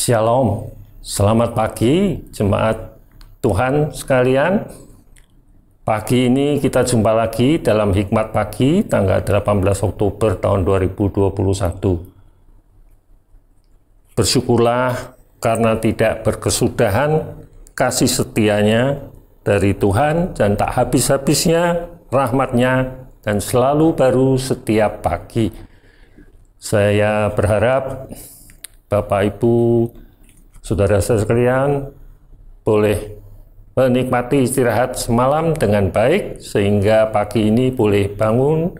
Shalom, 0.00 0.72
selamat 1.04 1.52
pagi 1.52 2.24
jemaat 2.32 2.96
Tuhan 3.44 3.92
sekalian. 3.92 4.64
Pagi 5.84 6.24
ini 6.24 6.56
kita 6.56 6.88
jumpa 6.88 7.12
lagi 7.12 7.60
dalam 7.60 7.92
Hikmat 7.92 8.32
Pagi 8.32 8.80
tanggal 8.80 9.20
18 9.20 9.60
Oktober 9.60 10.40
tahun 10.40 10.64
2021. 10.64 12.00
Bersyukurlah 14.16 15.20
karena 15.36 15.76
tidak 15.76 16.24
berkesudahan 16.24 17.44
kasih 17.76 18.08
setianya 18.08 19.04
dari 19.44 19.76
Tuhan 19.76 20.32
dan 20.32 20.56
tak 20.56 20.80
habis-habisnya 20.80 21.92
rahmatnya 22.08 23.04
dan 23.20 23.36
selalu 23.36 23.92
baru 23.92 24.40
setiap 24.40 25.04
pagi. 25.04 25.52
Saya 26.56 27.28
berharap 27.36 28.08
Bapak 28.90 29.38
Ibu, 29.38 29.86
Saudara 30.66 30.98
sekalian 30.98 31.94
boleh 32.66 33.22
menikmati 33.78 34.42
istirahat 34.42 34.98
semalam 34.98 35.54
dengan 35.54 35.94
baik 35.94 36.42
sehingga 36.42 37.06
pagi 37.14 37.48
ini 37.54 37.70
boleh 37.70 38.10
bangun 38.10 38.74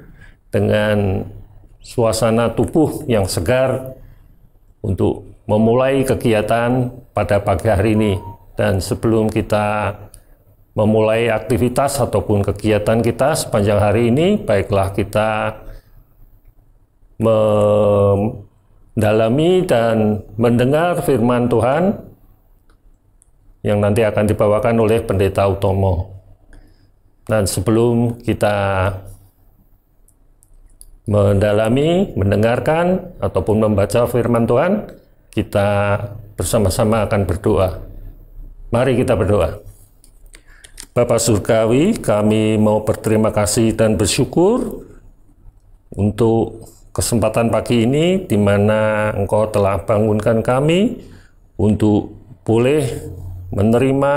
dengan 0.50 1.22
suasana 1.78 2.50
tubuh 2.50 3.06
yang 3.06 3.24
segar 3.30 3.96
untuk 4.82 5.30
memulai 5.46 6.02
kegiatan 6.02 6.90
pada 7.14 7.38
pagi 7.38 7.70
hari 7.70 7.94
ini. 7.94 8.18
Dan 8.58 8.82
sebelum 8.82 9.30
kita 9.30 9.94
memulai 10.74 11.30
aktivitas 11.30 12.02
ataupun 12.02 12.42
kegiatan 12.50 12.98
kita 12.98 13.38
sepanjang 13.38 13.78
hari 13.78 14.10
ini, 14.10 14.42
baiklah 14.42 14.90
kita 14.90 15.54
mendalami 19.00 19.64
dan 19.64 20.20
mendengar 20.36 21.00
firman 21.00 21.48
Tuhan 21.48 22.04
yang 23.64 23.80
nanti 23.80 24.04
akan 24.04 24.28
dibawakan 24.28 24.76
oleh 24.76 25.00
Pendeta 25.00 25.48
Utomo. 25.48 26.20
Dan 27.24 27.48
sebelum 27.48 28.20
kita 28.20 28.92
mendalami, 31.08 32.12
mendengarkan, 32.12 33.16
ataupun 33.24 33.64
membaca 33.64 34.04
firman 34.04 34.44
Tuhan, 34.44 34.92
kita 35.32 35.96
bersama-sama 36.36 37.08
akan 37.08 37.24
berdoa. 37.24 37.80
Mari 38.68 39.00
kita 39.00 39.16
berdoa. 39.16 39.64
Bapak 40.92 41.24
Surgawi, 41.24 41.96
kami 41.96 42.60
mau 42.60 42.84
berterima 42.84 43.32
kasih 43.32 43.72
dan 43.72 43.96
bersyukur 43.96 44.84
untuk 45.96 46.68
kesempatan 46.90 47.50
pagi 47.50 47.86
ini 47.86 48.26
di 48.26 48.34
mana 48.34 49.10
Engkau 49.14 49.46
telah 49.50 49.82
bangunkan 49.82 50.42
kami 50.42 51.00
untuk 51.58 52.14
boleh 52.42 52.86
menerima 53.54 54.14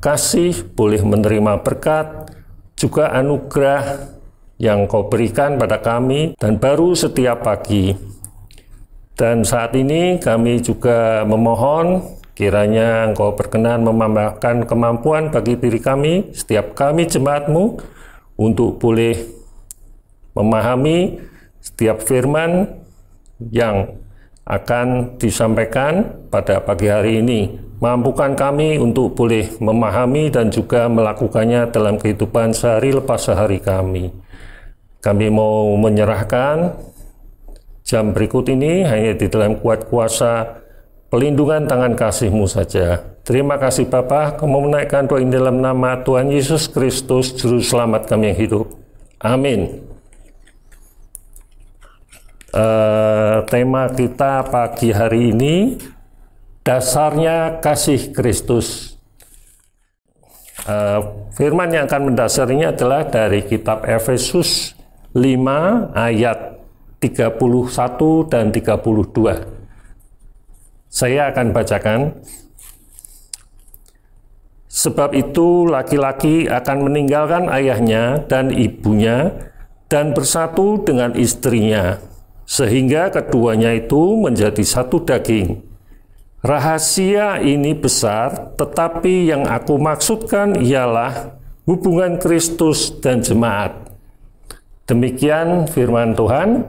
kasih, 0.00 0.76
boleh 0.76 1.00
menerima 1.00 1.64
berkat, 1.64 2.32
juga 2.76 3.12
anugerah 3.16 4.12
yang 4.56 4.88
Kau 4.88 5.08
berikan 5.08 5.60
pada 5.60 5.80
kami 5.80 6.36
dan 6.36 6.56
baru 6.56 6.96
setiap 6.96 7.44
pagi. 7.44 7.92
Dan 9.16 9.44
saat 9.48 9.72
ini 9.72 10.20
kami 10.20 10.60
juga 10.60 11.24
memohon 11.24 12.04
kiranya 12.36 13.08
Engkau 13.08 13.32
berkenan 13.32 13.84
menambahkan 13.84 14.68
kemampuan 14.68 15.32
bagi 15.32 15.56
diri 15.56 15.80
kami, 15.80 16.36
setiap 16.36 16.76
kami 16.76 17.08
jemaatmu, 17.08 17.80
untuk 18.36 18.76
boleh 18.76 19.16
memahami 20.36 21.16
setiap 21.60 22.02
firman 22.02 22.80
yang 23.52 24.00
akan 24.46 25.18
disampaikan 25.18 26.22
pada 26.30 26.62
pagi 26.62 26.86
hari 26.86 27.20
ini. 27.20 27.40
Mampukan 27.76 28.32
kami 28.32 28.80
untuk 28.80 29.12
boleh 29.12 29.52
memahami 29.60 30.32
dan 30.32 30.48
juga 30.48 30.88
melakukannya 30.88 31.68
dalam 31.68 32.00
kehidupan 32.00 32.56
sehari 32.56 32.94
lepas 32.94 33.20
sehari 33.28 33.60
kami. 33.60 34.08
Kami 35.04 35.26
mau 35.28 35.76
menyerahkan 35.76 36.72
jam 37.84 38.16
berikut 38.16 38.48
ini 38.48 38.80
hanya 38.82 39.12
di 39.12 39.28
dalam 39.28 39.60
kuat 39.60 39.92
kuasa 39.92 40.64
pelindungan 41.12 41.68
tangan 41.68 41.92
kasih-Mu 41.94 42.48
saja. 42.48 43.04
Terima 43.26 43.58
kasih 43.58 43.90
Bapa, 43.90 44.38
kamu 44.38 44.70
menaikkan 44.70 45.10
doa 45.10 45.18
ini 45.18 45.34
dalam 45.34 45.58
nama 45.58 45.98
Tuhan 46.00 46.30
Yesus 46.30 46.70
Kristus, 46.70 47.34
Juru 47.34 47.58
Selamat 47.58 48.06
kami 48.06 48.30
yang 48.30 48.38
hidup. 48.38 48.66
Amin. 49.18 49.95
Uh, 52.56 53.44
tema 53.52 53.84
kita 53.92 54.40
pagi 54.48 54.88
hari 54.88 55.28
ini 55.36 55.76
dasarnya 56.64 57.60
kasih 57.60 58.16
Kristus. 58.16 58.96
Uh, 60.64 61.28
firman 61.36 61.68
yang 61.68 61.84
akan 61.84 62.08
mendasarinya 62.08 62.72
adalah 62.72 63.04
dari 63.12 63.44
kitab 63.44 63.84
Efesus 63.84 64.72
5 65.12 65.92
ayat 65.92 66.56
31 66.96 68.32
dan 68.32 68.48
32. 68.48 68.64
Saya 70.88 71.28
akan 71.36 71.46
bacakan. 71.52 72.24
Sebab 74.64 75.12
itu 75.12 75.68
laki-laki 75.68 76.48
akan 76.48 76.88
meninggalkan 76.88 77.52
ayahnya 77.52 78.24
dan 78.24 78.48
ibunya 78.48 79.44
dan 79.92 80.16
bersatu 80.16 80.80
dengan 80.80 81.12
istrinya, 81.20 82.15
sehingga 82.46 83.10
keduanya 83.10 83.74
itu 83.74 84.16
menjadi 84.22 84.62
satu 84.62 85.02
daging. 85.02 85.66
Rahasia 86.46 87.42
ini 87.42 87.74
besar, 87.74 88.54
tetapi 88.54 89.26
yang 89.34 89.50
aku 89.50 89.82
maksudkan 89.82 90.54
ialah 90.62 91.34
hubungan 91.66 92.22
Kristus 92.22 92.94
dan 93.02 93.18
jemaat. 93.18 93.90
Demikian 94.86 95.66
firman 95.66 96.14
Tuhan. 96.14 96.62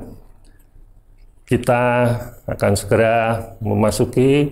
Kita 1.45 2.09
akan 2.49 2.73
segera 2.75 3.39
memasuki 3.61 4.49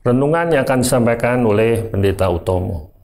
renungan 0.00 0.56
yang 0.56 0.64
akan 0.64 0.80
disampaikan 0.82 1.44
oleh 1.44 1.86
Pendeta 1.86 2.26
Utomo. 2.32 2.95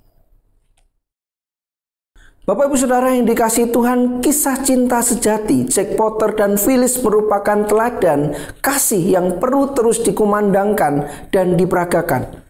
Bapak 2.42 2.66
Ibu 2.66 2.74
Saudara 2.74 3.14
yang 3.14 3.22
dikasih 3.22 3.70
Tuhan, 3.70 4.18
kisah 4.18 4.66
cinta 4.66 4.98
sejati 4.98 5.62
Jack 5.70 5.94
Potter 5.94 6.34
dan 6.34 6.58
Phyllis 6.58 6.98
merupakan 6.98 7.70
teladan 7.70 8.34
kasih 8.58 9.14
yang 9.14 9.38
perlu 9.38 9.70
terus 9.78 10.02
dikumandangkan 10.02 11.06
dan 11.30 11.54
diperagakan. 11.54 12.42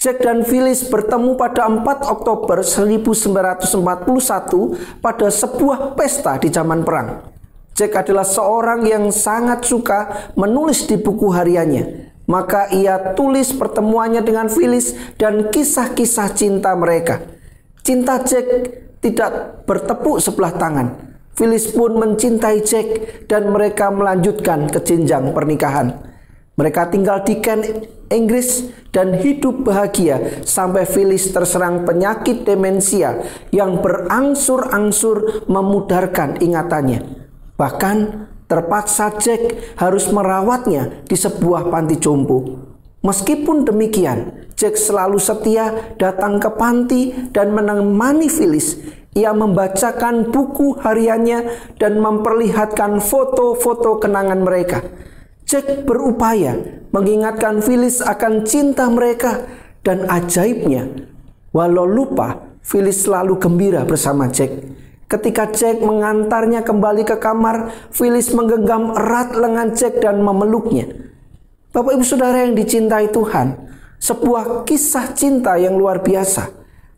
Jack 0.00 0.24
dan 0.24 0.48
Phyllis 0.48 0.88
bertemu 0.88 1.36
pada 1.36 1.68
4 1.68 1.84
Oktober 2.08 2.64
1941 2.64 3.68
pada 5.04 5.28
sebuah 5.28 5.92
pesta 5.92 6.40
di 6.40 6.48
zaman 6.48 6.80
perang. 6.80 7.28
Jack 7.76 8.00
adalah 8.00 8.24
seorang 8.24 8.88
yang 8.88 9.12
sangat 9.12 9.60
suka 9.60 10.32
menulis 10.40 10.88
di 10.88 10.96
buku 10.96 11.28
hariannya. 11.36 12.16
Maka 12.32 12.72
ia 12.72 13.12
tulis 13.12 13.52
pertemuannya 13.52 14.24
dengan 14.24 14.48
Phyllis 14.48 14.96
dan 15.20 15.52
kisah-kisah 15.52 16.32
cinta 16.32 16.72
mereka. 16.72 17.28
Cinta 17.84 18.24
Jack 18.24 18.87
tidak 18.98 19.64
bertepuk 19.64 20.18
sebelah 20.18 20.54
tangan. 20.54 21.08
Phyllis 21.38 21.70
pun 21.70 21.94
mencintai 21.94 22.66
Jack 22.66 22.86
dan 23.30 23.54
mereka 23.54 23.94
melanjutkan 23.94 24.66
ke 24.66 24.82
jenjang 24.82 25.30
pernikahan. 25.30 25.94
Mereka 26.58 26.90
tinggal 26.90 27.22
di 27.22 27.38
Kent, 27.38 27.86
Inggris 28.10 28.66
dan 28.90 29.14
hidup 29.22 29.62
bahagia 29.62 30.42
sampai 30.42 30.82
Phyllis 30.82 31.30
terserang 31.30 31.86
penyakit 31.86 32.42
demensia 32.42 33.22
yang 33.54 33.78
berangsur-angsur 33.78 35.46
memudarkan 35.46 36.42
ingatannya. 36.42 37.06
Bahkan 37.54 37.96
terpaksa 38.50 39.14
Jack 39.22 39.78
harus 39.78 40.10
merawatnya 40.10 41.06
di 41.06 41.14
sebuah 41.14 41.70
panti 41.70 42.02
jompo. 42.02 42.67
Meskipun 42.98 43.62
demikian, 43.62 44.50
Jack 44.58 44.74
selalu 44.74 45.22
setia 45.22 45.94
datang 46.02 46.42
ke 46.42 46.50
panti 46.58 47.14
dan 47.30 47.54
menemani 47.54 48.26
Phyllis 48.26 48.74
Ia 49.18 49.34
membacakan 49.34 50.30
buku 50.30 50.78
hariannya 50.78 51.50
dan 51.82 51.98
memperlihatkan 51.98 53.02
foto-foto 53.02 53.98
kenangan 53.98 54.46
mereka. 54.46 54.86
Jack 55.42 55.88
berupaya 55.88 56.54
mengingatkan 56.94 57.58
Phyllis 57.58 57.98
akan 57.98 58.46
cinta 58.46 58.86
mereka 58.86 59.48
dan 59.82 60.06
ajaibnya, 60.06 61.08
walau 61.50 61.88
lupa, 61.88 62.46
Phyllis 62.62 63.08
selalu 63.08 63.42
gembira 63.42 63.82
bersama 63.82 64.30
Jack. 64.30 64.54
Ketika 65.08 65.50
Jack 65.50 65.80
mengantarnya 65.80 66.60
kembali 66.62 67.02
ke 67.02 67.16
kamar, 67.16 67.72
Phyllis 67.90 68.30
menggenggam 68.36 68.92
erat 68.92 69.34
lengan 69.34 69.72
Jack 69.74 70.04
dan 70.04 70.20
memeluknya. 70.20 71.07
Bapak 71.68 72.00
Ibu 72.00 72.04
Saudara 72.04 72.48
yang 72.48 72.56
dicintai 72.56 73.12
Tuhan, 73.12 73.52
sebuah 74.00 74.64
kisah 74.64 75.12
cinta 75.12 75.60
yang 75.60 75.76
luar 75.76 76.00
biasa. 76.00 76.48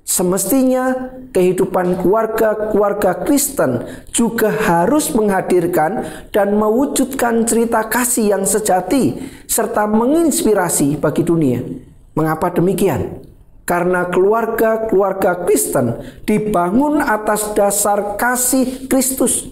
Semestinya 0.07 1.11
kehidupan 1.35 1.99
keluarga-keluarga 1.99 3.27
Kristen 3.27 3.83
juga 4.15 4.51
harus 4.51 5.11
menghadirkan 5.11 6.07
dan 6.31 6.55
mewujudkan 6.55 7.47
cerita 7.51 7.83
kasih 7.91 8.31
yang 8.31 8.47
sejati 8.47 9.19
serta 9.51 9.91
menginspirasi 9.91 11.03
bagi 11.03 11.27
dunia. 11.27 11.67
Mengapa 12.15 12.55
demikian? 12.55 13.27
Karena 13.67 14.07
keluarga-keluarga 14.07 15.47
Kristen 15.51 15.99
dibangun 16.27 17.03
atas 17.03 17.55
dasar 17.59 18.15
kasih 18.19 18.87
Kristus. 18.87 19.51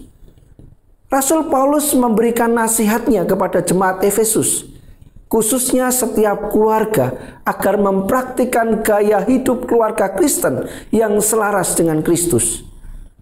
Rasul 1.11 1.51
Paulus 1.51 1.91
memberikan 1.91 2.51
nasihatnya 2.55 3.23
kepada 3.27 3.63
jemaat 3.63 4.03
Efesus, 4.03 4.78
khususnya 5.29 5.93
setiap 5.93 6.49
keluarga 6.49 7.37
agar 7.45 7.77
mempraktikkan 7.77 8.81
gaya 8.81 9.21
hidup 9.23 9.69
keluarga 9.69 10.09
Kristen 10.11 10.65
yang 10.89 11.21
selaras 11.21 11.77
dengan 11.77 12.01
Kristus. 12.01 12.65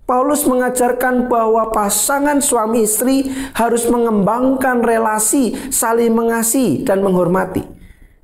Paulus 0.08 0.48
mengajarkan 0.48 1.28
bahwa 1.28 1.68
pasangan 1.68 2.40
suami 2.40 2.88
istri 2.88 3.28
harus 3.52 3.84
mengembangkan 3.92 4.80
relasi 4.80 5.52
saling 5.68 6.16
mengasihi 6.16 6.88
dan 6.88 7.04
menghormati. 7.04 7.68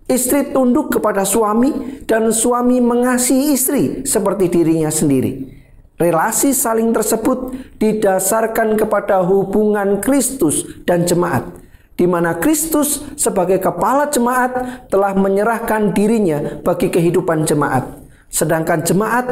Istri 0.07 0.55
tunduk 0.55 0.95
kepada 0.95 1.27
suami 1.27 2.03
dan 2.07 2.31
suami 2.31 2.79
mengasihi 2.79 3.51
istri 3.51 3.83
seperti 4.07 4.47
dirinya 4.47 4.87
sendiri. 4.87 5.59
Relasi 5.99 6.55
saling 6.55 6.95
tersebut 6.95 7.51
didasarkan 7.83 8.79
kepada 8.79 9.19
hubungan 9.19 9.99
Kristus 9.99 10.63
dan 10.87 11.03
jemaat, 11.03 11.51
di 11.93 12.09
mana 12.09 12.37
Kristus 12.41 13.05
sebagai 13.13 13.61
kepala 13.61 14.09
jemaat 14.09 14.85
telah 14.89 15.13
menyerahkan 15.13 15.93
dirinya 15.93 16.57
bagi 16.65 16.89
kehidupan 16.89 17.45
jemaat, 17.45 17.85
sedangkan 18.33 18.81
jemaat 18.81 19.25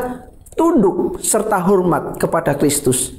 tunduk 0.54 1.18
serta 1.26 1.58
hormat 1.58 2.22
kepada 2.22 2.54
Kristus. 2.54 3.18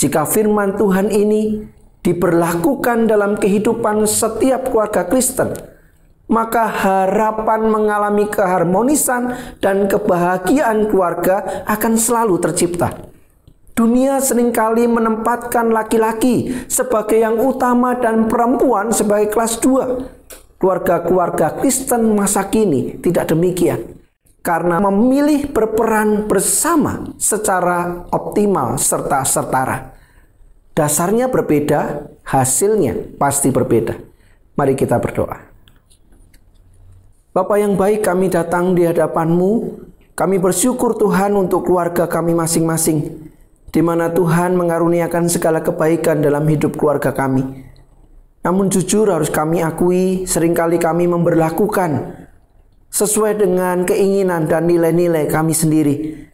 Jika 0.00 0.24
firman 0.24 0.80
Tuhan 0.80 1.12
ini 1.12 1.62
diberlakukan 2.02 3.06
dalam 3.06 3.38
kehidupan 3.38 4.08
setiap 4.08 4.72
keluarga 4.72 5.06
Kristen, 5.06 5.52
maka 6.32 6.66
harapan 6.66 7.68
mengalami 7.68 8.26
keharmonisan 8.26 9.36
dan 9.60 9.86
kebahagiaan 9.86 10.88
keluarga 10.88 11.62
akan 11.68 11.94
selalu 12.00 12.40
tercipta. 12.40 13.11
Dunia 13.82 14.22
sering 14.22 14.54
kali 14.54 14.86
menempatkan 14.86 15.74
laki-laki 15.74 16.54
sebagai 16.70 17.18
yang 17.18 17.34
utama 17.34 17.98
dan 17.98 18.30
perempuan 18.30 18.94
sebagai 18.94 19.34
kelas 19.34 19.58
dua. 19.58 20.06
Keluarga-keluarga 20.62 21.58
Kristen 21.58 22.14
masa 22.14 22.46
kini 22.46 23.02
tidak 23.02 23.34
demikian. 23.34 23.98
Karena 24.38 24.78
memilih 24.78 25.50
berperan 25.50 26.30
bersama 26.30 27.10
secara 27.18 28.06
optimal 28.14 28.78
serta 28.78 29.26
setara. 29.26 29.98
Dasarnya 30.78 31.26
berbeda, 31.26 32.06
hasilnya 32.22 33.18
pasti 33.18 33.50
berbeda. 33.50 33.98
Mari 34.54 34.78
kita 34.78 35.02
berdoa. 35.02 35.42
Bapak 37.34 37.58
yang 37.58 37.74
baik 37.74 38.06
kami 38.06 38.30
datang 38.30 38.78
di 38.78 38.86
hadapanmu. 38.86 39.82
Kami 40.14 40.38
bersyukur 40.38 40.94
Tuhan 40.94 41.34
untuk 41.34 41.66
keluarga 41.66 42.06
kami 42.06 42.30
masing-masing. 42.30 43.31
Di 43.72 43.80
mana 43.80 44.12
Tuhan 44.12 44.52
mengaruniakan 44.52 45.32
segala 45.32 45.64
kebaikan 45.64 46.20
dalam 46.20 46.44
hidup 46.44 46.76
keluarga 46.76 47.16
kami. 47.16 47.72
Namun 48.44 48.68
jujur 48.68 49.08
harus 49.08 49.32
kami 49.32 49.64
akui 49.64 50.28
sering 50.28 50.52
kali 50.52 50.76
kami 50.76 51.08
memberlakukan 51.08 52.20
sesuai 52.92 53.40
dengan 53.40 53.88
keinginan 53.88 54.44
dan 54.44 54.68
nilai-nilai 54.68 55.24
kami 55.32 55.56
sendiri. 55.56 56.28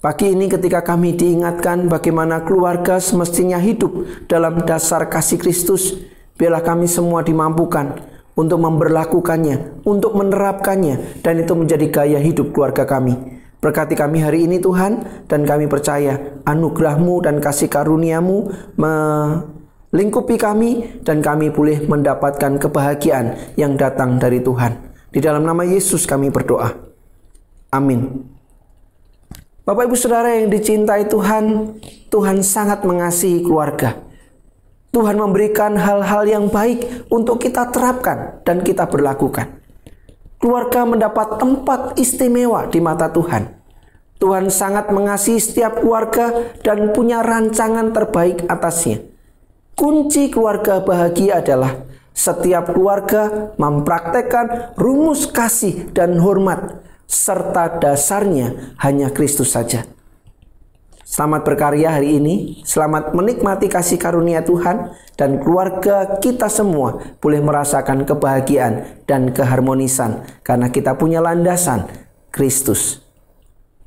Pagi 0.00 0.32
ini 0.32 0.50
ketika 0.50 0.82
kami 0.82 1.14
diingatkan 1.14 1.86
bagaimana 1.86 2.42
keluarga 2.42 2.98
semestinya 2.98 3.60
hidup 3.60 4.08
dalam 4.26 4.64
dasar 4.66 5.06
kasih 5.06 5.38
Kristus, 5.38 5.94
biarlah 6.40 6.64
kami 6.64 6.90
semua 6.90 7.20
dimampukan 7.22 8.00
untuk 8.32 8.58
memberlakukannya, 8.64 9.84
untuk 9.84 10.16
menerapkannya, 10.16 11.20
dan 11.20 11.44
itu 11.44 11.52
menjadi 11.52 11.86
gaya 11.92 12.18
hidup 12.18 12.50
keluarga 12.56 12.88
kami. 12.88 13.39
Berkati 13.60 13.92
kami 13.92 14.24
hari 14.24 14.48
ini 14.48 14.56
Tuhan, 14.56 15.24
dan 15.28 15.44
kami 15.44 15.68
percaya 15.68 16.40
anugerahmu 16.48 17.20
dan 17.20 17.44
kasih 17.44 17.68
karuniamu 17.68 18.48
melingkupi 18.80 20.40
kami, 20.40 21.04
dan 21.04 21.20
kami 21.20 21.52
boleh 21.52 21.84
mendapatkan 21.84 22.56
kebahagiaan 22.56 23.56
yang 23.60 23.76
datang 23.76 24.16
dari 24.16 24.40
Tuhan. 24.40 24.80
Di 25.12 25.20
dalam 25.20 25.44
nama 25.44 25.60
Yesus 25.60 26.08
kami 26.08 26.32
berdoa. 26.32 26.72
Amin. 27.68 28.24
Bapak 29.68 29.92
ibu 29.92 29.94
saudara 29.94 30.40
yang 30.40 30.48
dicintai 30.48 31.04
Tuhan, 31.06 31.76
Tuhan 32.08 32.40
sangat 32.40 32.82
mengasihi 32.82 33.44
keluarga. 33.44 33.92
Tuhan 34.90 35.20
memberikan 35.20 35.76
hal-hal 35.76 36.26
yang 36.26 36.48
baik 36.48 37.06
untuk 37.12 37.38
kita 37.38 37.68
terapkan 37.70 38.42
dan 38.42 38.64
kita 38.64 38.90
berlakukan. 38.90 39.62
Keluarga 40.40 40.88
mendapat 40.88 41.36
tempat 41.36 42.00
istimewa 42.00 42.64
di 42.66 42.80
mata 42.80 43.12
Tuhan. 43.12 43.59
Tuhan 44.20 44.52
sangat 44.52 44.92
mengasihi 44.92 45.40
setiap 45.40 45.80
keluarga 45.80 46.52
dan 46.60 46.92
punya 46.92 47.24
rancangan 47.24 47.88
terbaik 47.96 48.44
atasnya. 48.52 49.00
Kunci 49.72 50.28
keluarga 50.28 50.84
bahagia 50.84 51.40
adalah 51.40 51.88
setiap 52.12 52.76
keluarga 52.76 53.56
mempraktekkan 53.56 54.76
rumus 54.76 55.24
kasih 55.24 55.88
dan 55.96 56.20
hormat 56.20 56.84
serta 57.08 57.80
dasarnya 57.80 58.76
hanya 58.84 59.08
Kristus 59.08 59.56
saja. 59.56 59.88
Selamat 61.00 61.42
berkarya 61.42 61.98
hari 61.98 62.22
ini, 62.22 62.62
selamat 62.62 63.16
menikmati 63.16 63.66
kasih 63.66 63.98
karunia 63.98 64.46
Tuhan 64.46 64.94
dan 65.18 65.42
keluarga 65.42 66.20
kita 66.22 66.46
semua 66.46 67.02
boleh 67.18 67.42
merasakan 67.42 68.06
kebahagiaan 68.06 69.02
dan 69.10 69.34
keharmonisan 69.34 70.22
karena 70.46 70.70
kita 70.70 70.94
punya 70.94 71.18
landasan 71.18 71.88
Kristus. 72.30 73.09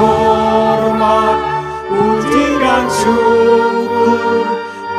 Hormat, 0.00 1.38
syukur 2.86 4.46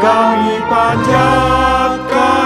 kami 0.03 0.60
panjatkan 0.67 2.40